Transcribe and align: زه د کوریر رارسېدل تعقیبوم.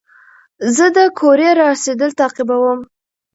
زه 0.75 0.85
د 0.95 0.97
کوریر 1.19 1.55
رارسېدل 1.63 2.11
تعقیبوم. 2.19 2.79